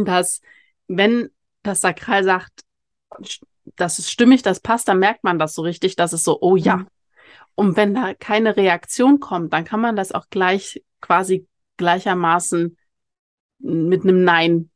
dass 0.05 0.41
wenn 0.87 1.29
das 1.61 1.81
Sakral 1.81 2.23
sagt, 2.23 2.61
das 3.75 3.99
ist 3.99 4.11
stimmig, 4.11 4.41
das 4.41 4.59
passt, 4.59 4.87
dann 4.87 4.99
merkt 4.99 5.23
man 5.23 5.39
das 5.39 5.53
so 5.53 5.61
richtig, 5.61 5.95
dass 5.95 6.13
es 6.13 6.23
so, 6.23 6.39
oh 6.41 6.55
ja. 6.55 6.77
Mhm. 6.77 6.87
Und 7.55 7.77
wenn 7.77 7.93
da 7.93 8.13
keine 8.13 8.57
Reaktion 8.57 9.19
kommt, 9.19 9.53
dann 9.53 9.63
kann 9.63 9.79
man 9.79 9.95
das 9.95 10.11
auch 10.11 10.29
gleich 10.29 10.81
quasi 11.01 11.47
gleichermaßen 11.77 12.77
mit 13.59 14.03
einem 14.03 14.23
Nein 14.23 14.69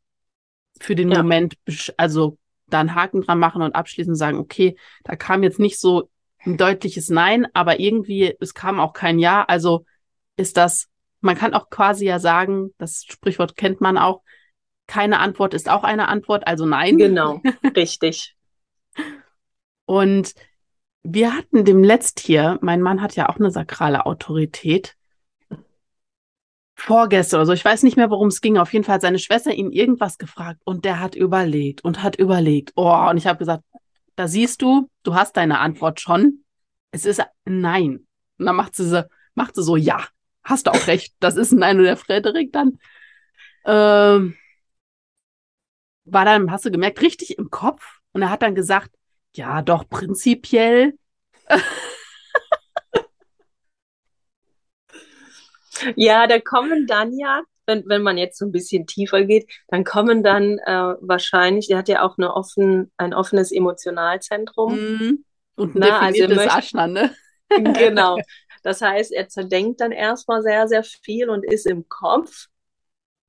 für 0.80 0.96
den 0.96 1.12
ja. 1.12 1.18
Moment, 1.18 1.58
also 1.98 2.38
da 2.68 2.82
einen 2.82 2.94
Haken 2.94 3.22
dran 3.22 3.40
machen 3.40 3.62
und 3.62 3.76
abschließend 3.76 4.18
sagen, 4.18 4.38
okay, 4.38 4.78
da 5.04 5.16
kam 5.16 5.44
jetzt 5.44 5.60
nicht 5.60 5.80
so 5.80 6.10
ein 6.48 6.58
deutliches 6.58 7.10
Nein, 7.10 7.48
aber 7.54 7.80
irgendwie, 7.80 8.36
es 8.40 8.54
kam 8.54 8.80
auch 8.80 8.94
kein 8.94 9.20
Ja. 9.20 9.44
Also 9.44 9.86
ist 10.38 10.58
das, 10.58 10.88
man 11.22 11.38
kann 11.38 11.54
auch 11.54 11.70
quasi 11.70 12.06
ja 12.06 12.20
sagen, 12.20 12.74
das 12.78 13.04
Sprichwort 13.08 13.56
kennt 13.56 13.82
man 13.82 13.98
auch, 13.98 14.22
keine 14.88 15.20
Antwort 15.20 15.54
ist 15.54 15.70
auch 15.70 15.84
eine 15.84 16.08
Antwort, 16.08 16.48
also 16.48 16.66
Nein. 16.66 16.98
Genau, 16.98 17.42
richtig. 17.76 18.36
Und 19.86 20.34
wir 21.04 21.36
hatten 21.36 21.66
dem 21.66 21.84
letzt 21.84 22.20
hier, 22.20 22.58
mein 22.62 22.82
Mann 22.82 23.02
hat 23.02 23.16
ja 23.16 23.30
auch 23.30 23.38
eine 23.38 23.52
sakrale 23.52 24.06
Autorität. 24.06 24.96
Vorgestern 26.76 27.40
oder 27.40 27.48
so, 27.48 27.54
ich 27.54 27.66
weiß 27.66 27.84
nicht 27.84 27.98
mehr, 27.98 28.12
worum 28.12 28.28
es 28.28 28.40
ging. 28.40 28.58
Auf 28.58 28.72
jeden 28.72 28.86
Fall 28.86 28.96
hat 28.96 29.02
seine 29.02 29.18
Schwester 29.18 29.52
ihn 29.52 29.72
irgendwas 29.72 30.18
gefragt 30.18 30.62
und 30.64 30.86
der 30.86 31.00
hat 31.00 31.16
überlegt 31.16 31.84
und 31.84 32.04
hat 32.04 32.18
überlegt. 32.18 32.74
Oh, 32.76 33.08
und 33.10 33.18
ich 33.18 33.26
habe 33.26 33.40
gesagt, 33.40 33.64
da 34.18 34.28
siehst 34.28 34.62
du, 34.62 34.90
du 35.04 35.16
hast 35.16 35.38
deine 35.38 35.60
Antwort 35.60 36.02
schon. 36.02 36.44
Es 36.92 37.06
ist 37.06 37.22
Nein. 37.46 38.06
Und 38.38 38.46
dann 38.46 38.56
macht 38.56 38.76
sie 38.76 38.90
so, 38.90 39.04
macht 39.36 39.56
sie 39.56 39.64
so, 39.64 39.78
ja, 39.78 40.06
hast 40.44 40.68
du 40.68 40.72
auch 40.72 40.88
recht. 40.88 41.16
Das 41.20 41.38
ist 41.38 41.52
ein 41.52 41.60
Nein. 41.60 41.78
Und 41.78 41.84
der 41.86 41.98
Frederik 41.98 42.52
dann 42.52 42.80
ähm, 43.66 44.36
war 46.06 46.26
dann, 46.26 46.52
hast 46.52 46.66
du 46.66 46.72
gemerkt, 46.72 47.02
richtig 47.02 47.38
im 47.38 47.52
Kopf. 47.52 48.00
Und 48.12 48.24
er 48.24 48.32
hat 48.32 48.42
dann 48.42 48.56
gesagt, 48.56 48.92
ja, 49.36 49.62
doch, 49.62 49.88
prinzipiell. 49.88 50.98
ja, 55.96 56.26
da 56.26 56.40
kommen 56.40 56.88
dann 56.88 57.16
ja 57.18 57.44
wenn, 57.68 57.84
wenn 57.88 58.02
man 58.02 58.18
jetzt 58.18 58.40
so 58.40 58.46
ein 58.46 58.52
bisschen 58.52 58.88
tiefer 58.88 59.26
geht, 59.26 59.52
dann 59.68 59.84
kommen 59.84 60.24
dann 60.24 60.58
äh, 60.60 60.96
wahrscheinlich, 61.02 61.68
der 61.68 61.78
hat 61.78 61.90
ja 61.90 62.02
auch 62.02 62.18
eine 62.18 62.34
offen, 62.34 62.92
ein 62.98 63.14
offenes 63.14 63.52
Emotionalzentrum. 63.52 64.76
Mm. 64.76 65.24
Und 65.56 65.76
ein 65.76 65.80
Na, 65.80 66.00
also 66.00 66.28
möchte, 66.28 66.52
Aschner, 66.52 66.88
ne? 66.88 67.16
genau. 67.50 68.18
Das 68.64 68.82
heißt, 68.82 69.12
er 69.14 69.30
zerdenkt 69.30 69.82
dann 69.82 69.92
erstmal 69.92 70.42
sehr, 70.42 70.68
sehr 70.68 70.84
viel 70.84 71.30
und 71.30 71.46
ist 71.46 71.66
im 71.66 71.88
Kopf. 71.88 72.48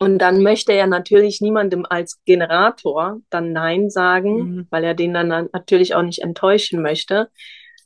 Und 0.00 0.18
dann 0.18 0.42
möchte 0.42 0.72
er 0.72 0.86
natürlich 0.86 1.40
niemandem 1.40 1.84
als 1.88 2.22
Generator 2.24 3.20
dann 3.30 3.52
Nein 3.52 3.90
sagen, 3.90 4.36
mhm. 4.36 4.66
weil 4.70 4.84
er 4.84 4.94
den 4.94 5.12
dann 5.12 5.48
natürlich 5.52 5.94
auch 5.94 6.02
nicht 6.02 6.22
enttäuschen 6.22 6.82
möchte. 6.82 7.30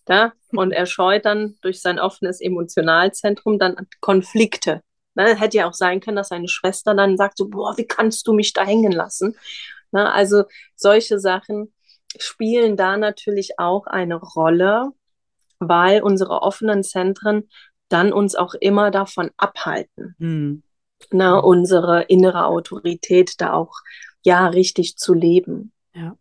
Ja? 0.09 0.33
Und 0.51 0.73
er 0.73 0.85
scheut 0.85 1.25
dann 1.25 1.57
durch 1.63 1.81
sein 1.81 1.99
offenes 1.99 2.41
Emotionalzentrum 2.41 3.59
dann 3.59 3.77
Konflikte. 4.01 4.83
Ne, 5.15 5.37
hätte 5.37 5.59
ja 5.59 5.69
auch 5.69 5.75
sein 5.75 6.01
können, 6.01 6.17
dass 6.17 6.29
seine 6.29 6.49
Schwester 6.49 6.95
dann 6.95 7.19
sagt 7.19 7.37
so, 7.37 7.49
boah, 7.49 7.77
wie 7.77 7.87
kannst 7.87 8.27
du 8.27 8.33
mich 8.33 8.53
da 8.55 8.65
hängen 8.65 8.93
lassen? 8.93 9.37
Ne, 9.91 10.11
also 10.11 10.45
solche 10.75 11.19
Sachen 11.19 11.75
spielen 12.19 12.77
da 12.77 12.97
natürlich 12.97 13.59
auch 13.59 13.87
eine 13.87 14.17
Rolle, 14.17 14.91
weil 15.59 16.03
unsere 16.03 16.41
offenen 16.43 16.83
Zentren 16.83 17.49
dann 17.89 18.13
uns 18.13 18.35
auch 18.35 18.55
immer 18.55 18.91
davon 18.91 19.31
abhalten, 19.37 20.15
Mhm. 20.19 20.63
ne, 21.11 21.43
unsere 21.43 22.05
innere 22.05 22.47
Autorität 22.47 23.35
da 23.39 23.53
auch 23.53 23.75
ja 24.23 24.47
richtig 24.47 24.97
zu 24.97 25.13
leben. 25.13 25.73
Ja. 25.95 26.17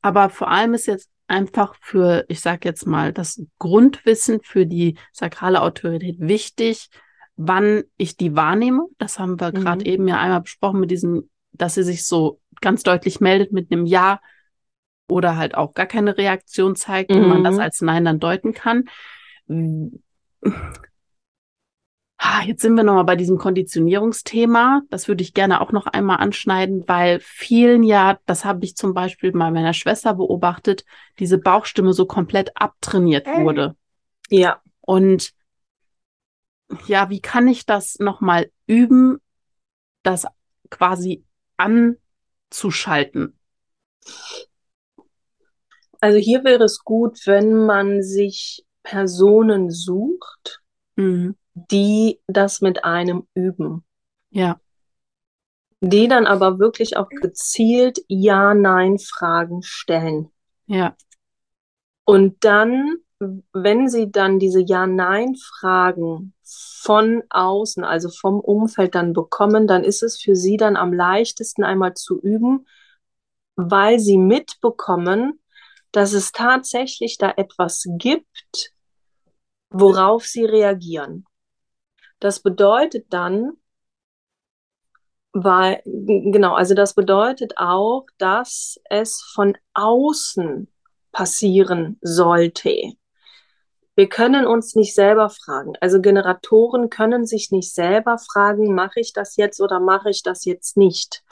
Aber 0.00 0.30
vor 0.30 0.48
allem 0.48 0.74
ist 0.74 0.86
jetzt 0.86 1.10
einfach 1.26 1.74
für, 1.80 2.24
ich 2.28 2.40
sag 2.40 2.64
jetzt 2.64 2.86
mal, 2.86 3.12
das 3.12 3.42
Grundwissen 3.58 4.40
für 4.42 4.64
die 4.64 4.96
sakrale 5.12 5.60
Autorität 5.60 6.20
wichtig, 6.20 6.88
wann 7.36 7.84
ich 7.96 8.16
die 8.16 8.34
wahrnehme. 8.34 8.86
Das 8.98 9.18
haben 9.18 9.40
wir 9.40 9.52
gerade 9.52 9.84
Mhm. 9.84 9.90
eben 9.90 10.08
ja 10.08 10.18
einmal 10.18 10.40
besprochen 10.42 10.80
mit 10.80 10.90
diesem, 10.90 11.30
dass 11.52 11.74
sie 11.74 11.82
sich 11.82 12.06
so 12.06 12.40
ganz 12.60 12.82
deutlich 12.82 13.20
meldet 13.20 13.52
mit 13.52 13.70
einem 13.70 13.86
Ja 13.86 14.20
oder 15.08 15.36
halt 15.36 15.54
auch 15.54 15.74
gar 15.74 15.86
keine 15.86 16.16
Reaktion 16.16 16.74
zeigt 16.76 17.12
und 17.12 17.28
man 17.28 17.44
das 17.44 17.56
Mhm. 17.56 17.60
als 17.60 17.80
Nein 17.80 18.04
dann 18.04 18.18
deuten 18.18 18.52
kann. 18.54 18.84
Ah, 22.18 22.42
Jetzt 22.44 22.62
sind 22.62 22.74
wir 22.74 22.82
nochmal 22.82 23.04
bei 23.04 23.14
diesem 23.14 23.36
Konditionierungsthema. 23.38 24.82
Das 24.90 25.06
würde 25.06 25.22
ich 25.22 25.34
gerne 25.34 25.60
auch 25.60 25.70
noch 25.70 25.86
einmal 25.86 26.16
anschneiden, 26.16 26.84
weil 26.86 27.20
vielen 27.20 27.82
ja, 27.82 28.18
das 28.26 28.44
habe 28.44 28.64
ich 28.64 28.74
zum 28.74 28.94
Beispiel 28.94 29.32
bei 29.32 29.50
meiner 29.50 29.74
Schwester 29.74 30.14
beobachtet, 30.14 30.84
diese 31.18 31.38
Bauchstimme 31.38 31.92
so 31.92 32.06
komplett 32.06 32.50
abtrainiert 32.56 33.26
wurde. 33.26 33.76
Ja, 34.30 34.60
Und 34.80 35.32
ja, 36.86 37.10
wie 37.10 37.20
kann 37.20 37.48
ich 37.48 37.66
das 37.66 37.98
nochmal 37.98 38.50
üben, 38.66 39.18
das 40.02 40.26
quasi 40.70 41.24
anzuschalten? 41.56 43.38
also 46.00 46.18
hier 46.18 46.44
wäre 46.44 46.64
es 46.64 46.84
gut, 46.84 47.20
wenn 47.26 47.54
man 47.66 48.02
sich 48.02 48.64
Personen 48.82 49.70
sucht, 49.70 50.62
Mhm. 50.96 51.34
die 51.54 52.20
das 52.26 52.60
mit 52.60 52.84
einem 52.84 53.26
üben. 53.34 53.84
Ja, 54.30 54.60
die 55.80 56.08
dann 56.08 56.26
aber 56.26 56.58
wirklich 56.58 56.96
auch 56.96 57.08
gezielt 57.08 57.98
Ja-Nein-Fragen 58.08 59.62
stellen. 59.62 60.30
ja, 60.66 60.96
Und 62.04 62.44
dann, 62.44 62.96
wenn 63.18 63.88
sie 63.88 64.10
dann 64.10 64.38
diese 64.38 64.60
Ja-Nein-Fragen 64.60 66.34
von 66.42 67.22
außen, 67.30 67.82
also 67.84 68.10
vom 68.10 68.40
Umfeld 68.40 68.94
dann 68.94 69.12
bekommen, 69.12 69.66
dann 69.66 69.84
ist 69.84 70.02
es 70.02 70.20
für 70.20 70.36
sie 70.36 70.56
dann 70.56 70.76
am 70.76 70.92
leichtesten 70.92 71.64
einmal 71.64 71.94
zu 71.94 72.20
üben, 72.20 72.66
weil 73.56 73.98
sie 73.98 74.18
mitbekommen, 74.18 75.40
dass 75.92 76.12
es 76.12 76.32
tatsächlich 76.32 77.16
da 77.16 77.32
etwas 77.36 77.84
gibt, 77.96 78.74
worauf 79.70 80.26
sie 80.26 80.44
reagieren. 80.44 81.24
Das 82.20 82.40
bedeutet 82.40 83.06
dann, 83.10 83.52
weil, 85.32 85.82
genau, 85.84 86.54
also 86.54 86.74
das 86.74 86.94
bedeutet 86.94 87.54
auch, 87.56 88.06
dass 88.18 88.78
es 88.88 89.22
von 89.34 89.56
außen 89.74 90.68
passieren 91.12 91.98
sollte. 92.02 92.96
Wir 93.96 94.08
können 94.10 94.46
uns 94.46 94.74
nicht 94.74 94.94
selber 94.94 95.30
fragen. 95.30 95.72
Also 95.80 96.02
Generatoren 96.02 96.90
können 96.90 97.26
sich 97.26 97.50
nicht 97.50 97.74
selber 97.74 98.18
fragen, 98.18 98.74
mache 98.74 99.00
ich 99.00 99.14
das 99.14 99.36
jetzt 99.36 99.60
oder 99.60 99.80
mache 99.80 100.10
ich 100.10 100.22
das 100.22 100.44
jetzt 100.44 100.76
nicht. 100.76 101.24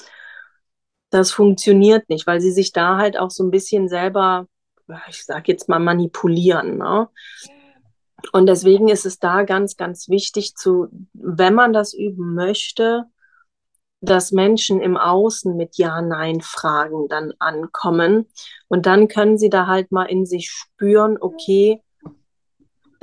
Das 1.11 1.31
funktioniert 1.31 2.09
nicht, 2.09 2.27
weil 2.27 2.41
sie 2.41 2.51
sich 2.51 2.73
da 2.73 2.97
halt 2.97 3.19
auch 3.19 3.31
so 3.31 3.45
ein 3.45 3.51
bisschen 3.51 3.89
selber, 3.89 4.49
ich 5.09 5.25
sage 5.25 5.53
jetzt 5.53 5.69
mal, 5.69 5.79
manipulieren. 5.79 6.79
Ne? 6.79 7.09
Und 8.33 8.47
deswegen 8.47 8.89
ist 8.89 9.05
es 9.05 9.19
da 9.19 9.43
ganz, 9.43 9.77
ganz 9.77 10.09
wichtig 10.09 10.57
zu, 10.57 10.89
wenn 11.13 11.55
man 11.55 11.75
das 11.75 11.93
üben 11.93 12.35
möchte, 12.35 13.05
dass 14.01 14.33
Menschen 14.33 14.81
im 14.81 14.97
Außen 14.97 15.55
mit 15.55 15.77
Ja-Nein-Fragen 15.77 17.09
dann 17.09 17.35
ankommen. 17.39 18.27
Und 18.69 18.87
dann 18.87 19.09
können 19.09 19.37
sie 19.37 19.51
da 19.51 19.67
halt 19.67 19.93
mal 19.93 20.05
in 20.05 20.25
sich 20.25 20.51
spüren, 20.51 21.19
okay, 21.21 21.83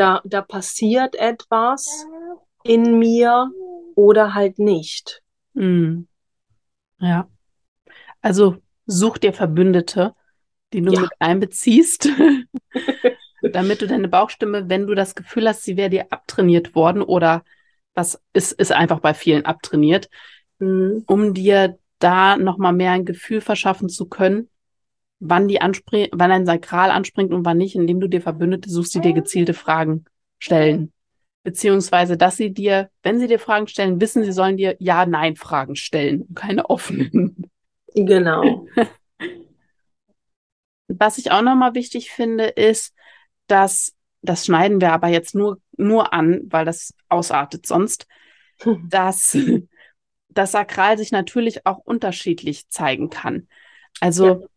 da, 0.01 0.21
da 0.25 0.41
passiert 0.41 1.15
etwas 1.15 2.07
in 2.63 2.97
mir 2.97 3.51
oder 3.95 4.33
halt 4.33 4.59
nicht. 4.59 5.21
mhm. 5.53 6.07
ja. 6.99 7.29
Also 8.21 8.57
such 8.85 9.17
dir 9.19 9.33
Verbündete, 9.33 10.15
die 10.73 10.81
du 10.81 10.93
Ja. 10.93 11.01
mit 11.01 11.11
einbeziehst, 11.19 12.09
damit 13.41 13.81
du 13.81 13.87
deine 13.87 14.07
Bauchstimme, 14.07 14.69
wenn 14.69 14.87
du 14.87 14.95
das 14.95 15.15
Gefühl 15.15 15.47
hast, 15.47 15.63
sie 15.63 15.77
wäre 15.77 15.89
dir 15.89 16.07
abtrainiert 16.11 16.75
worden 16.75 17.01
oder 17.01 17.43
was 17.93 18.21
ist, 18.33 18.53
ist 18.53 18.71
einfach 18.71 18.99
bei 18.99 19.13
vielen 19.13 19.45
abtrainiert, 19.45 20.09
Mhm. 20.59 21.03
um 21.07 21.33
dir 21.33 21.79
da 21.99 22.37
nochmal 22.37 22.73
mehr 22.73 22.91
ein 22.91 23.05
Gefühl 23.05 23.41
verschaffen 23.41 23.89
zu 23.89 24.07
können, 24.07 24.50
wann 25.21 25.47
die 25.47 25.61
anspringt, 25.61 26.09
wann 26.11 26.31
ein 26.31 26.47
Sakral 26.47 26.89
anspringt 26.89 27.31
und 27.31 27.45
wann 27.45 27.57
nicht, 27.57 27.75
indem 27.75 27.99
du 27.99 28.09
dir 28.09 28.21
Verbündete 28.21 28.69
suchst, 28.69 28.95
die 28.95 29.01
dir 29.01 29.13
gezielte 29.13 29.53
Fragen 29.53 30.05
stellen. 30.39 30.91
Beziehungsweise, 31.43 32.17
dass 32.17 32.37
sie 32.37 32.53
dir, 32.53 32.89
wenn 33.03 33.19
sie 33.19 33.27
dir 33.27 33.39
Fragen 33.39 33.67
stellen, 33.67 34.01
wissen, 34.01 34.23
sie 34.23 34.31
sollen 34.31 34.57
dir 34.57 34.75
Ja-Nein-Fragen 34.79 35.75
stellen 35.75 36.23
und 36.23 36.35
keine 36.35 36.69
offenen. 36.69 37.49
Genau. 37.93 38.67
Was 40.87 41.17
ich 41.17 41.31
auch 41.31 41.41
nochmal 41.41 41.75
wichtig 41.75 42.11
finde, 42.11 42.45
ist, 42.45 42.93
dass, 43.47 43.93
das 44.21 44.45
schneiden 44.45 44.81
wir 44.81 44.91
aber 44.91 45.07
jetzt 45.07 45.35
nur, 45.35 45.59
nur 45.77 46.13
an, 46.13 46.41
weil 46.45 46.65
das 46.65 46.93
ausartet 47.09 47.65
sonst, 47.65 48.07
dass 48.89 49.37
das 50.29 50.51
Sakral 50.51 50.97
sich 50.97 51.11
natürlich 51.11 51.65
auch 51.65 51.77
unterschiedlich 51.77 52.69
zeigen 52.69 53.09
kann. 53.09 53.47
Also 53.99 54.47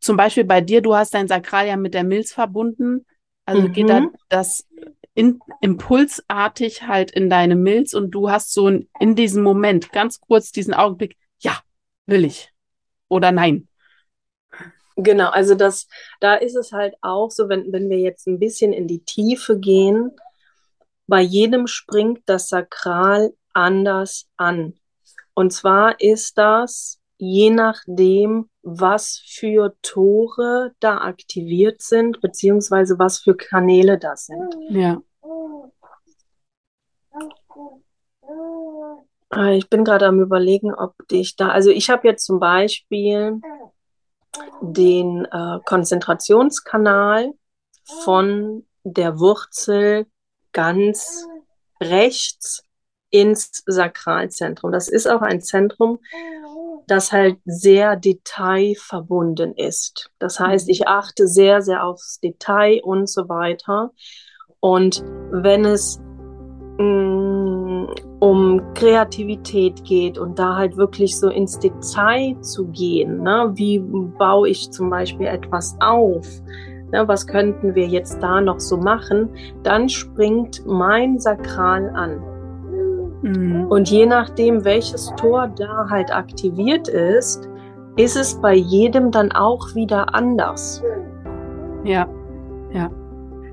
zum 0.00 0.16
Beispiel 0.16 0.44
bei 0.44 0.60
dir, 0.60 0.82
du 0.82 0.94
hast 0.94 1.14
dein 1.14 1.28
Sakral 1.28 1.66
ja 1.66 1.76
mit 1.76 1.94
der 1.94 2.04
Milz 2.04 2.32
verbunden. 2.32 3.06
Also 3.46 3.68
geht 3.68 3.90
da 3.90 4.02
Mhm. 4.02 4.10
das 4.28 4.66
in, 5.14 5.40
impulsartig 5.60 6.86
halt 6.86 7.10
in 7.10 7.28
deine 7.30 7.56
Milz 7.56 7.94
und 7.94 8.10
du 8.12 8.30
hast 8.30 8.52
so 8.52 8.68
ein, 8.68 8.88
in 8.98 9.16
diesem 9.16 9.42
Moment 9.42 9.92
ganz 9.92 10.20
kurz 10.20 10.52
diesen 10.52 10.74
Augenblick, 10.74 11.16
ja, 11.40 11.58
will 12.06 12.24
ich 12.24 12.52
oder 13.08 13.32
nein. 13.32 13.68
Genau, 14.96 15.30
also 15.30 15.54
das, 15.54 15.86
da 16.20 16.34
ist 16.34 16.56
es 16.56 16.72
halt 16.72 16.94
auch 17.00 17.30
so, 17.30 17.48
wenn, 17.48 17.72
wenn 17.72 17.88
wir 17.88 17.98
jetzt 17.98 18.26
ein 18.26 18.38
bisschen 18.38 18.72
in 18.72 18.86
die 18.86 19.02
Tiefe 19.04 19.58
gehen, 19.58 20.10
bei 21.08 21.22
jedem 21.22 21.66
springt 21.68 22.22
das 22.26 22.48
Sakral 22.48 23.32
anders 23.54 24.28
an. 24.38 24.74
Und 25.34 25.52
zwar 25.52 26.00
ist 26.00 26.38
das 26.38 26.99
je 27.20 27.50
nachdem, 27.50 28.48
was 28.62 29.22
für 29.26 29.74
Tore 29.82 30.72
da 30.80 30.98
aktiviert 30.98 31.82
sind, 31.82 32.22
beziehungsweise 32.22 32.98
was 32.98 33.18
für 33.18 33.36
Kanäle 33.36 33.98
das 33.98 34.26
sind. 34.26 34.56
Ja. 34.70 35.02
Äh, 39.34 39.58
Ich 39.58 39.68
bin 39.68 39.84
gerade 39.84 40.06
am 40.06 40.18
Überlegen, 40.20 40.74
ob 40.74 40.94
ich 41.10 41.36
da, 41.36 41.50
also 41.50 41.68
ich 41.70 41.90
habe 41.90 42.08
jetzt 42.08 42.24
zum 42.24 42.40
Beispiel 42.40 43.38
den 44.62 45.26
äh, 45.26 45.58
Konzentrationskanal 45.66 47.34
von 48.02 48.66
der 48.82 49.18
Wurzel 49.18 50.06
ganz 50.52 51.26
rechts 51.82 52.64
ins 53.10 53.62
Sakralzentrum. 53.66 54.72
Das 54.72 54.88
ist 54.88 55.06
auch 55.06 55.20
ein 55.20 55.42
Zentrum, 55.42 55.98
das 56.90 57.12
halt 57.12 57.36
sehr 57.44 57.96
detailverbunden 57.96 59.54
ist. 59.54 60.10
Das 60.18 60.40
heißt, 60.40 60.68
ich 60.68 60.88
achte 60.88 61.28
sehr, 61.28 61.62
sehr 61.62 61.84
aufs 61.84 62.18
Detail 62.20 62.80
und 62.82 63.08
so 63.08 63.28
weiter. 63.28 63.92
Und 64.58 65.04
wenn 65.30 65.64
es 65.64 66.00
mh, 66.78 67.94
um 68.18 68.74
Kreativität 68.74 69.84
geht 69.84 70.18
und 70.18 70.38
da 70.38 70.56
halt 70.56 70.76
wirklich 70.76 71.18
so 71.18 71.28
ins 71.28 71.58
Detail 71.58 72.38
zu 72.40 72.66
gehen, 72.68 73.22
ne? 73.22 73.52
wie 73.54 73.78
baue 73.78 74.48
ich 74.48 74.70
zum 74.70 74.90
Beispiel 74.90 75.26
etwas 75.26 75.76
auf, 75.80 76.26
ne? 76.92 77.06
was 77.06 77.26
könnten 77.26 77.74
wir 77.74 77.86
jetzt 77.86 78.22
da 78.22 78.40
noch 78.40 78.60
so 78.60 78.76
machen, 78.76 79.30
dann 79.62 79.88
springt 79.88 80.66
mein 80.66 81.18
Sakral 81.18 81.90
an. 81.90 82.29
Mhm. 83.22 83.66
Und 83.66 83.90
je 83.90 84.06
nachdem, 84.06 84.64
welches 84.64 85.12
Tor 85.16 85.50
da 85.56 85.88
halt 85.90 86.12
aktiviert 86.14 86.88
ist, 86.88 87.48
ist 87.96 88.16
es 88.16 88.40
bei 88.40 88.54
jedem 88.54 89.10
dann 89.10 89.32
auch 89.32 89.74
wieder 89.74 90.14
anders. 90.14 90.82
Ja, 91.84 92.08
ja. 92.72 92.90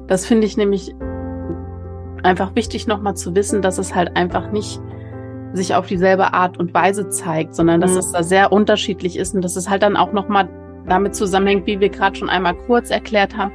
Das 0.08 0.26
finde 0.26 0.48
ich 0.48 0.56
nämlich 0.58 0.96
einfach 2.24 2.56
wichtig 2.56 2.88
nochmal 2.88 3.16
zu 3.16 3.36
wissen, 3.36 3.62
dass 3.62 3.78
es 3.78 3.94
halt 3.94 4.16
einfach 4.16 4.52
nicht 4.52 4.80
sich 5.54 5.76
auf 5.76 5.88
dieselbe 5.88 6.34
Art 6.34 6.58
und 6.60 6.74
Weise 6.74 7.10
zeigt, 7.10 7.56
sondern 7.56 7.82
dass 7.82 7.94
Mhm. 7.94 7.98
es 8.00 8.12
da 8.12 8.24
sehr 8.24 8.52
unterschiedlich 8.52 9.18
ist 9.18 9.34
und 9.36 9.44
dass 9.44 9.56
es 9.56 9.70
halt 9.70 9.84
dann 9.84 9.96
auch 9.98 10.12
nochmal 10.14 10.48
damit 10.88 11.16
zusammenhängt, 11.16 11.66
wie 11.68 11.80
wir 11.80 11.90
gerade 11.90 12.16
schon 12.16 12.30
einmal 12.30 12.54
kurz 12.54 12.90
erklärt 12.90 13.36
haben, 13.38 13.52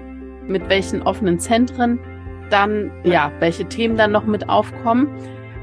mit 0.47 0.69
welchen 0.69 1.03
offenen 1.03 1.39
Zentren 1.39 1.99
dann, 2.51 2.91
ja, 3.05 3.31
welche 3.41 3.65
Themen 3.67 3.97
dann 3.97 4.13
noch 4.13 4.25
mit 4.27 4.49
aufkommen. 4.49 5.09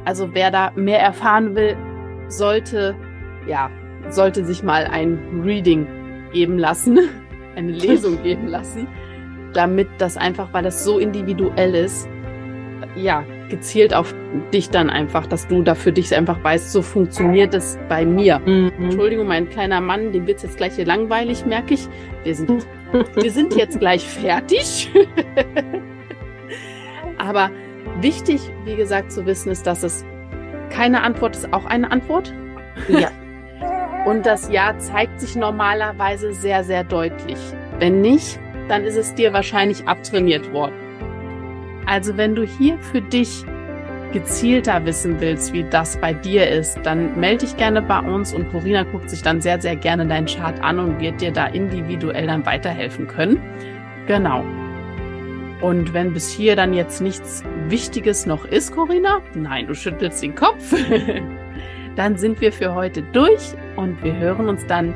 Also 0.09 0.33
wer 0.33 0.49
da 0.49 0.71
mehr 0.75 0.99
erfahren 0.99 1.53
will, 1.53 1.77
sollte, 2.29 2.95
ja, 3.47 3.69
sollte 4.09 4.43
sich 4.43 4.63
mal 4.63 4.85
ein 4.85 5.43
Reading 5.45 5.85
geben 6.33 6.57
lassen, 6.57 6.97
eine 7.55 7.73
Lesung 7.73 8.19
geben 8.23 8.47
lassen, 8.47 8.87
damit 9.53 9.87
das 9.99 10.17
einfach, 10.17 10.51
weil 10.51 10.63
das 10.63 10.83
so 10.83 10.97
individuell 10.97 11.75
ist, 11.75 12.09
ja, 12.95 13.23
gezielt 13.49 13.93
auf 13.93 14.15
dich 14.51 14.71
dann 14.71 14.89
einfach, 14.89 15.27
dass 15.27 15.47
du 15.47 15.61
da 15.61 15.75
für 15.75 15.91
dich 15.91 16.15
einfach 16.15 16.43
weißt, 16.43 16.71
so 16.71 16.81
funktioniert 16.81 17.53
es 17.53 17.77
bei 17.87 18.03
mir. 18.03 18.39
Mhm. 18.39 18.71
Entschuldigung, 18.79 19.27
mein 19.27 19.47
kleiner 19.47 19.79
Mann, 19.79 20.11
dem 20.11 20.25
wird's 20.25 20.41
jetzt 20.41 20.57
gleich 20.57 20.73
hier 20.73 20.87
langweilig, 20.87 21.45
merke 21.45 21.75
ich. 21.75 21.87
Wir 22.23 22.33
sind, 22.33 22.65
wir 23.13 23.29
sind 23.29 23.55
jetzt 23.55 23.79
gleich 23.79 24.07
fertig. 24.07 24.89
Aber 27.19 27.51
wichtig, 28.01 28.41
wie 28.65 28.75
gesagt, 28.75 29.11
zu 29.11 29.25
wissen 29.25 29.51
ist, 29.51 29.67
dass 29.67 29.83
es 29.83 30.05
keine 30.69 31.01
Antwort 31.01 31.35
ist, 31.35 31.53
auch 31.53 31.65
eine 31.65 31.91
Antwort. 31.91 32.33
Ja. 32.87 33.09
Und 34.05 34.25
das 34.25 34.49
Ja 34.49 34.77
zeigt 34.77 35.19
sich 35.19 35.35
normalerweise 35.35 36.33
sehr, 36.33 36.63
sehr 36.63 36.83
deutlich. 36.83 37.37
Wenn 37.79 38.01
nicht, 38.01 38.39
dann 38.69 38.83
ist 38.83 38.95
es 38.95 39.13
dir 39.13 39.33
wahrscheinlich 39.33 39.87
abtrainiert 39.87 40.51
worden. 40.53 40.73
Also 41.85 42.17
wenn 42.17 42.35
du 42.35 42.43
hier 42.43 42.77
für 42.79 43.01
dich 43.01 43.43
gezielter 44.13 44.85
wissen 44.85 45.19
willst, 45.19 45.53
wie 45.53 45.63
das 45.63 45.97
bei 45.97 46.13
dir 46.13 46.49
ist, 46.49 46.79
dann 46.83 47.19
melde 47.19 47.45
dich 47.45 47.57
gerne 47.57 47.81
bei 47.81 47.99
uns 47.99 48.33
und 48.33 48.49
Corina 48.51 48.83
guckt 48.83 49.09
sich 49.09 49.21
dann 49.21 49.41
sehr, 49.41 49.61
sehr 49.61 49.75
gerne 49.75 50.05
deinen 50.07 50.25
Chart 50.25 50.59
an 50.61 50.79
und 50.79 50.99
wird 50.99 51.21
dir 51.21 51.31
da 51.31 51.47
individuell 51.47 52.27
dann 52.27 52.45
weiterhelfen 52.45 53.07
können. 53.07 53.41
Genau. 54.07 54.43
Und 55.61 55.93
wenn 55.93 56.13
bis 56.13 56.29
hier 56.29 56.55
dann 56.55 56.73
jetzt 56.73 57.01
nichts 57.01 57.43
Wichtiges 57.67 58.25
noch 58.25 58.45
ist, 58.45 58.71
Corinna, 58.71 59.21
nein, 59.35 59.67
du 59.67 59.75
schüttelst 59.75 60.23
den 60.23 60.35
Kopf, 60.35 60.73
dann 61.95 62.17
sind 62.17 62.39
wir 62.39 62.53
für 62.53 62.73
heute 62.73 63.01
durch 63.01 63.53
und 63.75 64.01
wir 64.03 64.15
hören 64.15 64.47
uns 64.47 64.65
dann 64.67 64.95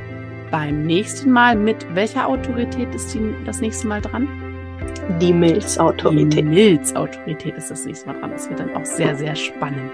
beim 0.52 0.84
nächsten 0.84 1.32
Mal 1.32 1.56
mit 1.56 1.86
welcher 1.96 2.28
Autorität 2.28 2.94
ist 2.96 3.14
die, 3.14 3.36
das 3.46 3.60
nächste 3.60 3.88
Mal 3.88 4.02
dran? 4.02 4.28
Die 5.20 5.34
Milzautorität. 5.34 6.34
Die 6.40 6.44
Milzautorität 6.44 7.58
ist 7.58 7.72
das 7.72 7.86
nächste 7.86 8.08
Mal 8.08 8.20
dran. 8.20 8.32
Das 8.32 8.50
wird 8.50 8.60
dann 8.60 8.76
auch 8.76 8.86
sehr, 8.86 9.16
sehr 9.16 9.36
spannend. 9.36 9.92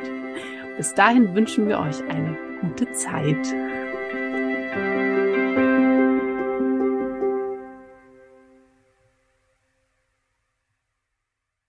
Bis 0.78 0.94
dahin 0.94 1.34
wünschen 1.34 1.68
wir 1.68 1.80
euch 1.80 2.04
eine 2.10 2.38
gute 2.62 2.92
Zeit. 2.92 3.48